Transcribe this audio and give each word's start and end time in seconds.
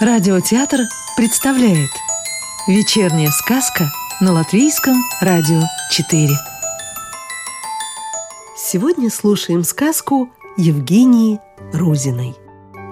Радиотеатр 0.00 0.82
представляет 1.16 1.90
Вечерняя 2.68 3.30
сказка 3.30 3.86
на 4.20 4.32
Латвийском 4.32 4.94
радио 5.20 5.60
4 5.90 6.28
Сегодня 8.56 9.10
слушаем 9.10 9.64
сказку 9.64 10.30
Евгении 10.56 11.40
Рузиной 11.72 12.36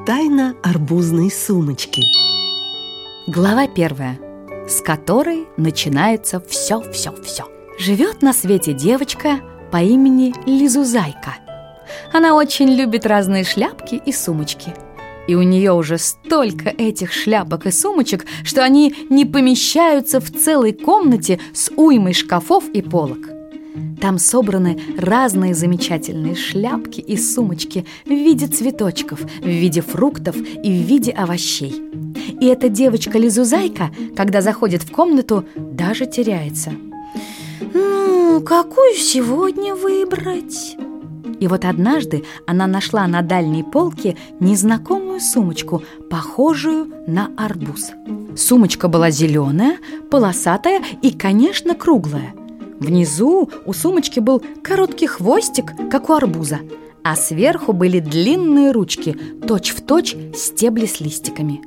Тайна 0.04 0.56
арбузной 0.64 1.30
сумочки 1.30 2.02
Глава 3.28 3.68
первая, 3.68 4.18
с 4.68 4.80
которой 4.80 5.46
начинается 5.56 6.40
все-все-все. 6.40 7.44
Живет 7.78 8.22
на 8.22 8.32
свете 8.32 8.72
девочка 8.72 9.38
по 9.70 9.76
имени 9.76 10.34
Лизузайка. 10.44 11.36
Она 12.12 12.34
очень 12.34 12.70
любит 12.70 13.06
разные 13.06 13.44
шляпки 13.44 13.94
и 13.94 14.12
сумочки. 14.12 14.74
И 15.26 15.34
у 15.34 15.42
нее 15.42 15.72
уже 15.72 15.98
столько 15.98 16.68
этих 16.68 17.12
шляпок 17.12 17.66
и 17.66 17.70
сумочек, 17.70 18.26
что 18.44 18.62
они 18.62 18.94
не 19.10 19.24
помещаются 19.24 20.20
в 20.20 20.30
целой 20.30 20.72
комнате 20.72 21.40
с 21.52 21.70
уймой 21.76 22.12
шкафов 22.12 22.68
и 22.72 22.82
полок. 22.82 23.30
Там 24.00 24.18
собраны 24.18 24.78
разные 24.98 25.54
замечательные 25.54 26.34
шляпки 26.34 27.00
и 27.00 27.16
сумочки 27.16 27.86
в 28.04 28.10
виде 28.10 28.46
цветочков, 28.46 29.20
в 29.20 29.46
виде 29.46 29.80
фруктов 29.80 30.36
и 30.36 30.70
в 30.70 30.86
виде 30.86 31.10
овощей. 31.12 31.82
И 32.40 32.46
эта 32.46 32.68
девочка-лизузайка, 32.68 33.90
когда 34.14 34.42
заходит 34.42 34.82
в 34.82 34.92
комнату, 34.92 35.44
даже 35.56 36.06
теряется. 36.06 36.72
«Ну, 37.74 38.40
какую 38.42 38.94
сегодня 38.94 39.74
выбрать?» 39.74 40.76
И 41.40 41.48
вот 41.48 41.64
однажды 41.64 42.24
она 42.46 42.66
нашла 42.66 43.06
на 43.06 43.22
дальней 43.22 43.62
полке 43.62 44.16
незнакомую 44.40 45.20
сумочку, 45.20 45.82
похожую 46.10 46.90
на 47.06 47.30
арбуз. 47.36 47.90
Сумочка 48.36 48.88
была 48.88 49.10
зеленая, 49.10 49.78
полосатая 50.10 50.82
и, 51.02 51.10
конечно, 51.12 51.74
круглая. 51.74 52.34
Внизу 52.78 53.50
у 53.64 53.72
сумочки 53.72 54.20
был 54.20 54.42
короткий 54.62 55.06
хвостик, 55.06 55.72
как 55.90 56.10
у 56.10 56.12
арбуза, 56.12 56.60
а 57.02 57.16
сверху 57.16 57.72
были 57.72 58.00
длинные 58.00 58.72
ручки, 58.72 59.16
точь-в-точь 59.46 60.12
точь 60.12 60.36
стебли 60.36 60.86
с 60.86 61.00
листиками. 61.00 61.60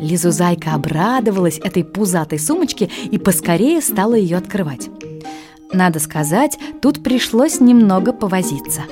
Лизузайка 0.00 0.72
обрадовалась 0.72 1.58
этой 1.58 1.84
пузатой 1.84 2.38
сумочке 2.38 2.90
и 3.10 3.18
поскорее 3.18 3.82
стала 3.82 4.14
ее 4.14 4.38
открывать. 4.38 4.88
Надо 5.72 6.00
сказать, 6.00 6.58
тут 6.82 7.02
пришлось 7.02 7.60
немного 7.60 8.12
повозиться. 8.12 8.82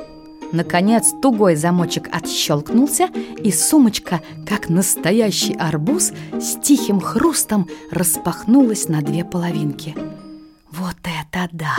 Наконец 0.53 1.13
тугой 1.21 1.57
замочек 1.57 2.09
отщелкнулся, 2.11 3.09
и 3.43 3.51
сумочка, 3.51 4.21
как 4.47 4.69
настоящий 4.69 5.55
арбуз, 5.55 6.13
с 6.41 6.57
тихим 6.63 7.01
хрустом 7.01 7.69
распахнулась 7.91 8.89
на 8.89 9.03
две 9.03 9.25
половинки. 9.25 9.95
Вот 10.71 10.97
это 11.03 11.49
да! 11.53 11.77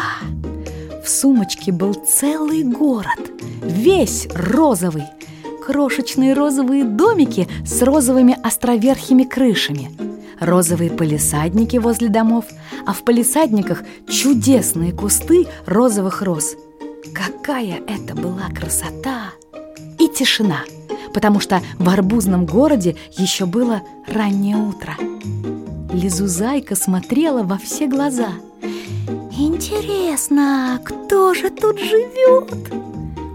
В 1.03 1.09
сумочке 1.09 1.72
был 1.72 1.94
целый 1.94 2.64
город, 2.64 3.31
весь 3.64 4.27
розовый. 4.33 5.05
Крошечные 5.66 6.33
розовые 6.33 6.83
домики 6.83 7.47
с 7.66 7.81
розовыми 7.81 8.38
островерхими 8.44 9.23
крышами– 9.23 9.92
розовые 10.40 10.92
полисадники 10.92 11.78
возле 11.78 12.09
домов, 12.09 12.45
а 12.86 12.94
в 12.94 13.04
полисадниках 13.04 13.84
чудесные 14.08 14.92
кусты 14.92 15.48
розовых 15.66 16.22
роз. 16.22 16.56
Какая 17.14 17.82
это 17.88 18.16
была 18.16 18.50
красота! 18.50 19.32
И 19.98 20.08
тишина, 20.08 20.62
потому 21.14 21.40
что 21.40 21.62
в 21.78 21.90
арбузном 21.90 22.45
городе 22.45 22.95
еще 23.17 23.45
было 23.45 23.82
раннее 24.08 24.58
утро. 24.58 24.94
Лизузайка 25.92 26.76
смотрела 26.76 27.44
во 27.44 27.58
все 27.58 27.88
глаза. 27.88 28.30
«Интересно, 29.38 30.80
кто 30.83 31.33
же 31.33 31.49
тут 31.49 31.80
живет?» 31.80 32.54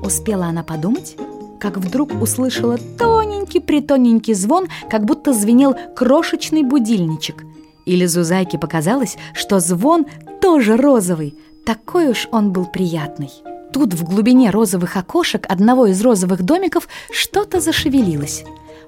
Успела 0.03 0.47
она 0.47 0.63
подумать, 0.63 1.17
как 1.65 1.79
вдруг 1.79 2.13
услышала 2.21 2.77
тоненький-притоненький 2.99 4.35
звон, 4.35 4.67
как 4.91 5.07
будто 5.07 5.33
звенел 5.33 5.75
крошечный 5.97 6.63
будильничек. 6.63 7.43
Или 7.87 8.05
Зузайке 8.05 8.59
показалось, 8.59 9.17
что 9.33 9.61
звон 9.61 10.05
тоже 10.43 10.77
розовый, 10.77 11.35
такой 11.65 12.11
уж 12.11 12.29
он 12.31 12.53
был 12.53 12.67
приятный. 12.67 13.31
Тут 13.73 13.95
в 13.95 14.05
глубине 14.05 14.51
розовых 14.51 14.99
окошек 14.99 15.47
одного 15.49 15.87
из 15.87 16.03
розовых 16.03 16.43
домиков 16.43 16.87
что-то 17.11 17.61
зашевелилось. 17.61 18.45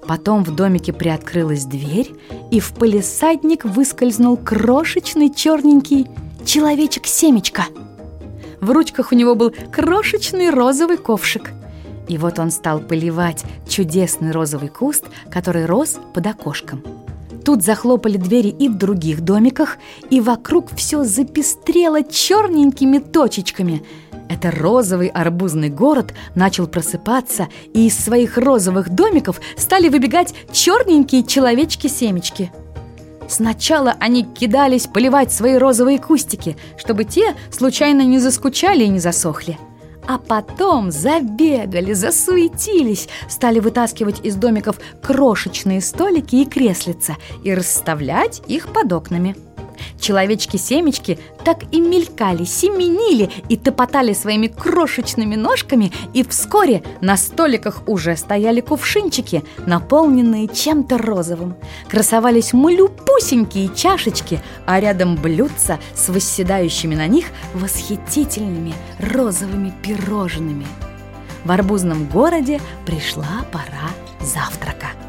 Потом 0.07 0.45
в 0.45 0.55
домике 0.55 0.93
приоткрылась 0.93 1.65
дверь, 1.65 2.13
и 2.51 2.61
в 2.61 2.75
полисадник 2.75 3.65
выскользнул 3.65 4.37
крошечный 4.37 5.33
черненький 5.33 6.09
человечек-семечко. 6.45 7.65
В 8.61 8.71
ручках 8.71 9.13
у 9.13 9.15
него 9.15 9.35
был 9.35 9.55
крошечный 9.73 10.51
розовый 10.51 10.99
ковшик– 10.99 11.53
и 12.09 12.19
вот 12.19 12.39
он 12.39 12.51
стал 12.51 12.81
поливать 12.81 13.45
чудесный 13.69 14.31
розовый 14.31 14.69
куст, 14.69 15.05
который 15.31 15.67
рос 15.67 15.99
под 16.15 16.27
окошком. 16.27 16.83
Тут 17.45 17.63
захлопали 17.63 18.17
двери 18.17 18.49
и 18.49 18.69
в 18.69 18.77
других 18.77 19.21
домиках, 19.21 19.79
и 20.11 20.21
вокруг 20.21 20.75
все 20.75 21.05
запестрело 21.05 22.03
черненькими 22.03 22.99
точечками. 22.99 23.85
Это 24.29 24.51
розовый 24.51 25.07
арбузный 25.07 25.69
город 25.69 26.13
начал 26.35 26.67
просыпаться, 26.67 27.47
и 27.73 27.87
из 27.87 27.97
своих 27.97 28.37
розовых 28.37 28.91
домиков 28.91 29.41
стали 29.57 29.89
выбегать 29.89 30.35
черненькие 30.51 31.23
человечки-семечки. 31.23 32.51
Сначала 33.29 33.95
они 34.01 34.25
кидались 34.25 34.89
поливать 34.89 35.33
свои 35.33 35.57
розовые 35.57 36.01
кустики, 36.01 36.57
чтобы 36.77 37.05
те 37.05 37.35
случайно 37.53 38.03
не 38.03 38.19
заскучали 38.19 38.85
и 38.85 38.89
не 38.89 38.99
засохли. 38.99 39.59
А 40.07 40.19
потом 40.19 40.91
забегали, 40.91 41.93
засуетились, 41.93 43.09
стали 43.29 43.59
вытаскивать 43.59 44.25
из 44.25 44.37
домиков 44.37 44.79
крошечные 45.03 45.81
столики 45.81 46.37
и 46.37 46.45
креслица 46.45 47.17
и 47.43 47.53
расставлять 47.55 48.43
их 48.47 48.69
под 48.73 48.93
окнами. 48.93 49.37
Человечки-семечки 50.01 51.19
так 51.45 51.65
и 51.73 51.81
мелькали, 51.81 52.45
семенили 52.45 53.31
и 53.49 53.57
топотали 53.57 54.13
своими 54.13 54.47
крошечными 54.47 55.37
ножками, 55.37 55.93
и 56.13 56.23
вскоре 56.23 56.83
на 57.01 57.17
столиках 57.17 57.83
уже 57.87 58.17
стояли 58.17 58.61
кувшинчики, 58.61 59.45
наполненные 59.67 60.49
чем-то 60.49 60.99
розовым. 60.99 61.57
Красовались 61.89 62.53
малюпусенькие 62.53 63.71
чашечки, 63.75 64.41
а 64.67 64.81
рядом 64.81 65.17
блюдца 65.17 65.79
с 65.95 66.09
восседающими 66.09 66.95
на 66.95 67.07
них 67.07 67.27
восхитительными 67.55 68.75
розовыми 68.99 69.73
пирожными. 69.83 70.67
В 71.45 71.51
арбузном 71.53 72.09
городе 72.09 72.61
пришла 72.85 73.45
пора 73.53 73.91
завтрака. 74.21 75.06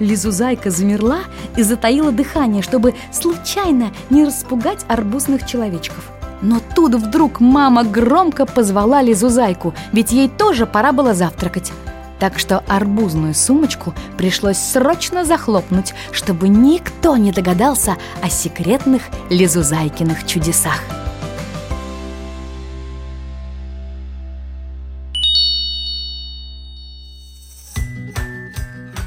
Лизузайка 0.00 0.70
замерла 0.70 1.20
и 1.56 1.62
затаила 1.62 2.12
дыхание, 2.12 2.62
чтобы 2.62 2.94
случайно 3.12 3.92
не 4.10 4.24
распугать 4.24 4.84
арбузных 4.88 5.46
человечков. 5.46 6.10
Но 6.42 6.60
тут 6.74 6.94
вдруг 6.94 7.40
мама 7.40 7.84
громко 7.84 8.44
позвала 8.46 9.02
Лизузайку, 9.02 9.74
ведь 9.92 10.12
ей 10.12 10.28
тоже 10.28 10.66
пора 10.66 10.92
было 10.92 11.14
завтракать. 11.14 11.72
Так 12.18 12.38
что 12.38 12.62
арбузную 12.68 13.34
сумочку 13.34 13.92
пришлось 14.16 14.58
срочно 14.58 15.24
захлопнуть, 15.24 15.94
чтобы 16.12 16.48
никто 16.48 17.16
не 17.16 17.32
догадался 17.32 17.96
о 18.22 18.30
секретных 18.30 19.02
Лизузайкиных 19.30 20.26
чудесах. 20.26 21.03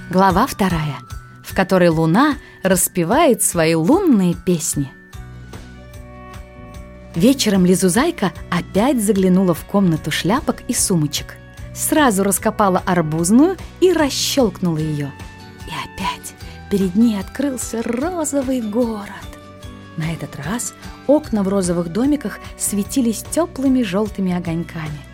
Глава 0.09 0.47
вторая, 0.47 0.99
в 1.43 1.53
которой 1.53 1.89
Луна 1.89 2.37
распевает 2.63 3.43
свои 3.43 3.75
лунные 3.75 4.35
песни. 4.35 4.89
Вечером 7.13 7.65
Лизузайка 7.65 8.31
опять 8.49 9.03
заглянула 9.03 9.53
в 9.53 9.65
комнату 9.65 10.09
шляпок 10.09 10.61
и 10.69 10.73
сумочек. 10.73 11.35
Сразу 11.75 12.23
раскопала 12.23 12.81
арбузную 12.85 13.57
и 13.81 13.91
расщелкнула 13.91 14.77
ее. 14.77 15.11
И 15.65 15.71
опять 15.71 16.33
перед 16.71 16.95
ней 16.95 17.19
открылся 17.19 17.81
розовый 17.83 18.61
город. 18.61 19.09
На 19.97 20.13
этот 20.13 20.37
раз 20.37 20.73
окна 21.07 21.43
в 21.43 21.49
розовых 21.49 21.91
домиках 21.91 22.39
светились 22.57 23.25
теплыми 23.29 23.81
желтыми 23.83 24.31
огоньками. 24.31 25.06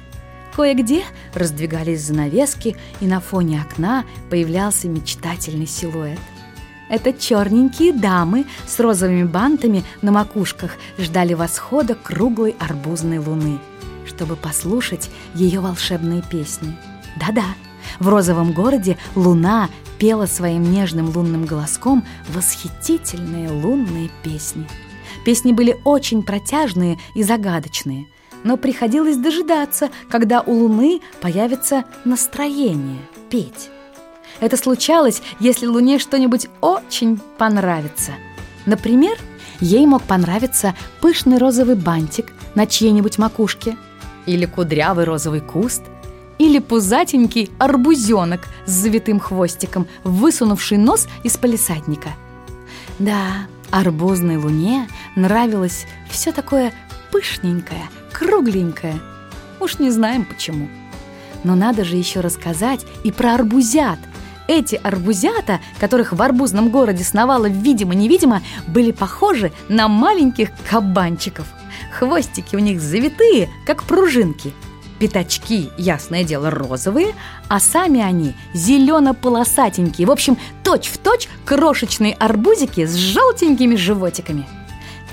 Кое-где 0.55 1.03
раздвигались 1.33 2.01
занавески, 2.01 2.75
и 3.01 3.07
на 3.07 3.19
фоне 3.19 3.61
окна 3.61 4.05
появлялся 4.29 4.87
мечтательный 4.87 5.65
силуэт. 5.65 6.19
Это 6.89 7.11
черненькие 7.11 7.91
дамы 7.91 8.45
с 8.67 8.79
розовыми 8.79 9.23
бантами 9.23 9.83
на 10.03 10.11
макушках 10.11 10.77
ждали 10.99 11.33
восхода 11.33 11.95
круглой 11.95 12.55
арбузной 12.59 13.17
луны, 13.17 13.57
чтобы 14.05 14.35
послушать 14.35 15.09
ее 15.33 15.59
волшебные 15.59 16.21
песни. 16.21 16.77
Да-да, 17.19 17.45
В 17.99 18.07
розовом 18.09 18.53
городе 18.53 18.97
луна 19.15 19.69
пела 19.97 20.25
своим 20.25 20.71
нежным 20.71 21.09
лунным 21.15 21.45
голоском 21.45 22.05
восхитительные 22.29 23.49
лунные 23.49 24.09
песни. 24.23 24.67
Песни 25.25 25.51
были 25.51 25.79
очень 25.83 26.21
протяжные 26.21 26.99
и 27.15 27.23
загадочные, 27.23 28.07
но 28.43 28.57
приходилось 28.57 29.17
дожидаться, 29.17 29.89
когда 30.09 30.41
у 30.41 30.53
луны 30.53 31.01
появится 31.21 31.85
настроение 32.05 32.99
петь. 33.29 33.69
Это 34.39 34.57
случалось, 34.57 35.21
если 35.39 35.65
луне 35.67 35.99
что-нибудь 35.99 36.47
очень 36.61 37.19
понравится. 37.37 38.11
Например, 38.65 39.17
ей 39.59 39.85
мог 39.85 40.03
понравиться 40.03 40.75
пышный 41.01 41.37
розовый 41.37 41.75
бантик 41.75 42.33
на 42.55 42.65
чьей-нибудь 42.65 43.17
макушке, 43.17 43.77
или 44.25 44.45
кудрявый 44.45 45.05
розовый 45.05 45.41
куст, 45.41 45.83
или 46.39 46.59
пузатенький 46.59 47.51
арбузенок 47.59 48.41
с 48.65 48.71
завитым 48.71 49.19
хвостиком, 49.19 49.87
высунувший 50.03 50.77
нос 50.77 51.07
из 51.23 51.37
палисадника. 51.37 52.09
Да, 52.99 53.47
арбузной 53.71 54.37
луне 54.37 54.87
нравилось 55.15 55.85
все 56.09 56.31
такое 56.31 56.73
пышненькое, 57.11 57.83
кругленькое. 58.13 58.99
Уж 59.59 59.79
не 59.79 59.91
знаем 59.91 60.25
почему. 60.25 60.69
Но 61.43 61.55
надо 61.55 61.83
же 61.83 61.97
еще 61.97 62.21
рассказать 62.21 62.85
и 63.03 63.11
про 63.11 63.35
арбузят. 63.35 63.99
Эти 64.47 64.75
арбузята, 64.75 65.59
которых 65.79 66.13
в 66.13 66.21
арбузном 66.21 66.69
городе 66.69 67.03
сновало 67.03 67.47
видимо-невидимо, 67.47 68.41
были 68.67 68.91
похожи 68.91 69.51
на 69.67 69.87
маленьких 69.87 70.49
кабанчиков. 70.69 71.47
Хвостики 71.91 72.55
у 72.55 72.59
них 72.59 72.81
завитые, 72.81 73.49
как 73.65 73.83
пружинки– 73.83 74.53
Пятачки, 75.03 75.69
ясное 75.77 76.23
дело, 76.23 76.49
розовые, 76.49 77.13
а 77.49 77.59
сами 77.59 78.01
они 78.01 78.35
зелено-полосатенькие. 78.53 80.07
В 80.07 80.11
общем, 80.11 80.37
точь-в-точь 80.63 81.27
крошечные 81.43 82.13
арбузики 82.13 82.85
с 82.85 82.95
желтенькими 82.95 83.75
животиками. 83.75 84.47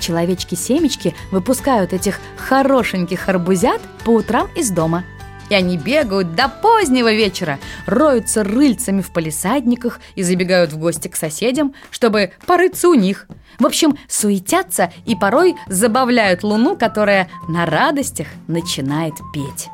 Человечки-семечки 0.01 1.15
выпускают 1.31 1.93
этих 1.93 2.19
хорошеньких 2.35 3.29
арбузят 3.29 3.81
по 4.03 4.09
утрам 4.09 4.49
из 4.55 4.71
дома. 4.71 5.05
И 5.49 5.53
они 5.53 5.77
бегают 5.77 6.33
до 6.33 6.47
позднего 6.47 7.13
вечера, 7.13 7.59
роются 7.85 8.43
рыльцами 8.43 9.01
в 9.01 9.11
палисадниках 9.11 9.99
и 10.15 10.23
забегают 10.23 10.71
в 10.73 10.79
гости 10.79 11.07
к 11.07 11.15
соседям, 11.15 11.75
чтобы 11.91 12.31
порыться 12.47 12.89
у 12.89 12.93
них. 12.95 13.27
В 13.59 13.65
общем, 13.65 13.97
суетятся 14.07 14.91
и 15.05 15.15
порой 15.15 15.55
забавляют 15.67 16.43
луну, 16.43 16.75
которая 16.75 17.29
на 17.47 17.65
радостях 17.65 18.27
начинает 18.47 19.13
петь. 19.33 19.69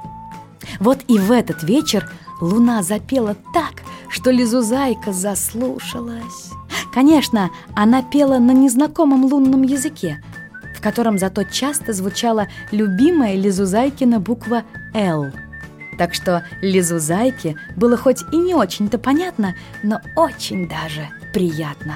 Вот 0.79 0.99
и 1.07 1.17
в 1.17 1.31
этот 1.31 1.63
вечер 1.63 2.11
луна 2.41 2.83
запела 2.83 3.35
так, 3.53 3.83
что 4.09 4.31
Лизузайка 4.31 5.13
заслушалась. 5.13 6.56
Конечно, 6.93 7.49
она 7.75 8.01
пела 8.01 8.39
на 8.39 8.51
незнакомом 8.51 9.25
лунном 9.25 9.63
языке, 9.63 10.23
в 10.75 10.81
котором 10.81 11.17
зато 11.17 11.43
часто 11.43 11.93
звучала 11.93 12.47
любимая 12.71 13.35
Лизузайкина 13.35 14.19
буква 14.19 14.63
«Л». 14.93 15.31
Так 15.97 16.13
что 16.13 16.43
Лизузайке 16.61 17.55
было 17.75 17.97
хоть 17.97 18.21
и 18.31 18.37
не 18.37 18.53
очень-то 18.53 18.99
понятно, 18.99 19.55
но 19.81 19.99
очень 20.15 20.69
даже 20.69 21.07
приятно. 21.33 21.95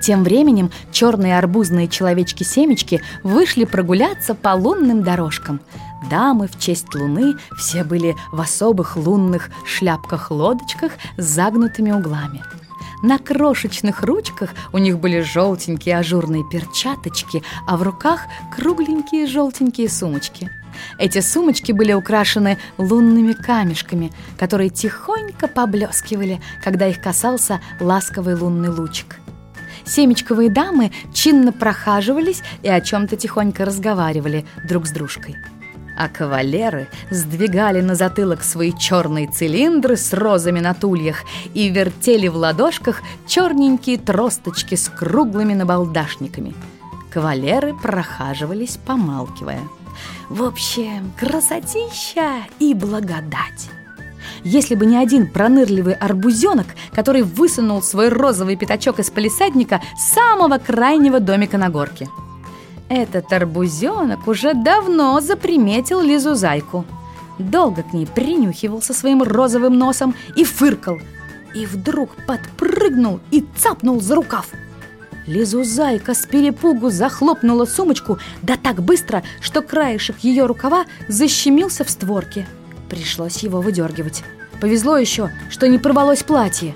Тем 0.00 0.24
временем 0.24 0.70
черные 0.92 1.38
арбузные 1.38 1.88
человечки-семечки 1.88 3.02
вышли 3.22 3.64
прогуляться 3.64 4.34
по 4.34 4.50
лунным 4.54 5.02
дорожкам– 5.02 5.60
Дамы 6.10 6.48
в 6.48 6.58
честь 6.58 6.94
луны 6.94 7.34
все 7.56 7.82
были 7.82 8.14
в 8.32 8.40
особых 8.40 8.96
лунных 8.96 9.50
шляпках-лодочках 9.66 10.92
с 11.16 11.24
загнутыми 11.24 11.92
углами. 11.92 12.42
На 13.04 13.18
крошечных 13.18 14.02
ручках 14.02 14.54
у 14.72 14.78
них 14.78 14.98
были 14.98 15.20
желтенькие 15.20 15.98
ажурные 15.98 16.42
перчаточки, 16.42 17.42
а 17.66 17.76
в 17.76 17.82
руках 17.82 18.22
кругленькие 18.56 19.26
желтенькие 19.26 19.90
сумочки. 19.90 20.50
Эти 20.98 21.20
сумочки 21.20 21.70
были 21.72 21.92
украшены 21.92 22.56
лунными 22.78 23.34
камешками, 23.34 24.10
которые 24.38 24.70
тихонько 24.70 25.48
поблескивали, 25.48 26.40
когда 26.62 26.86
их 26.86 27.02
касался 27.02 27.60
ласковый 27.78 28.36
лунный 28.36 28.70
лучик. 28.70 29.16
Семечковые 29.84 30.48
дамы 30.48 30.90
чинно 31.12 31.52
прохаживались 31.52 32.42
и 32.62 32.70
о 32.70 32.80
чем-то 32.80 33.16
тихонько 33.16 33.66
разговаривали 33.66 34.46
друг 34.66 34.86
с 34.86 34.92
дружкой 34.92 35.36
а 35.96 36.08
кавалеры 36.08 36.88
сдвигали 37.10 37.80
на 37.80 37.94
затылок 37.94 38.42
свои 38.42 38.72
черные 38.72 39.26
цилиндры 39.26 39.96
с 39.96 40.12
розами 40.12 40.60
на 40.60 40.74
тульях 40.74 41.22
и 41.54 41.68
вертели 41.68 42.28
в 42.28 42.36
ладошках 42.36 43.02
черненькие 43.26 43.98
тросточки 43.98 44.74
с 44.74 44.88
круглыми 44.88 45.54
набалдашниками. 45.54 46.54
Кавалеры 47.12 47.74
прохаживались, 47.74 48.76
помалкивая. 48.76 49.60
В 50.28 50.42
общем, 50.42 51.12
красотища 51.18 52.44
и 52.58 52.74
благодать. 52.74 53.70
Если 54.42 54.74
бы 54.74 54.84
не 54.84 54.96
один 54.96 55.30
пронырливый 55.30 55.94
арбузенок, 55.94 56.66
который 56.92 57.22
высунул 57.22 57.82
свой 57.82 58.08
розовый 58.08 58.56
пятачок 58.56 58.98
из 58.98 59.10
палисадника 59.10 59.80
самого 59.96 60.58
крайнего 60.58 61.20
домика 61.20 61.56
на 61.56 61.70
горке– 61.70 62.08
этот 62.88 63.32
арбузенок 63.32 64.26
уже 64.28 64.54
давно 64.54 65.20
заприметил 65.20 66.00
Лизу 66.00 66.34
Зайку. 66.34 66.84
Долго 67.38 67.82
к 67.82 67.92
ней 67.92 68.06
принюхивался 68.06 68.94
своим 68.94 69.22
розовым 69.22 69.76
носом 69.78 70.14
и 70.36 70.44
фыркал. 70.44 71.00
И 71.54 71.66
вдруг 71.66 72.10
подпрыгнул 72.26 73.20
и 73.30 73.44
цапнул 73.56 74.00
за 74.00 74.14
рукав. 74.14 74.48
Лизу 75.26 75.64
Зайка 75.64 76.14
с 76.14 76.26
перепугу 76.26 76.90
захлопнула 76.90 77.64
сумочку, 77.64 78.18
да 78.42 78.56
так 78.56 78.82
быстро, 78.82 79.22
что 79.40 79.62
краешек 79.62 80.18
ее 80.20 80.46
рукава 80.46 80.84
защемился 81.08 81.84
в 81.84 81.90
створке. 81.90 82.46
Пришлось 82.90 83.38
его 83.38 83.60
выдергивать. 83.60 84.22
Повезло 84.60 84.98
еще, 84.98 85.30
что 85.50 85.66
не 85.66 85.78
порвалось 85.78 86.22
платье. 86.22 86.74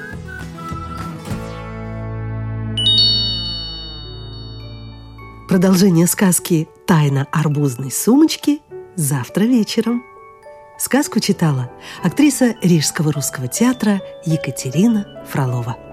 Продолжение 5.48 6.06
сказки 6.06 6.68
«Тайна 6.86 7.26
арбузной 7.32 7.90
сумочки» 7.90 8.60
завтра 8.96 9.44
вечером. 9.44 10.02
Сказку 10.78 11.20
читала 11.20 11.70
актриса 12.02 12.54
Рижского 12.60 13.12
русского 13.12 13.48
театра 13.48 14.02
Екатерина 14.26 15.24
Фролова. 15.26 15.87